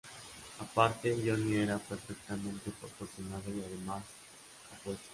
[0.59, 4.03] Aparte, Johnny era perfectamente proporcionado y además
[4.73, 5.09] apuesto.